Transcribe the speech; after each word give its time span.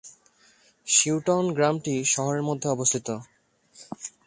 শিওটন 0.85 1.43
গ্রামটি 1.53 1.95
শহরের 2.05 2.43
মধ্যে 2.43 2.67
অবস্থিত। 2.69 3.07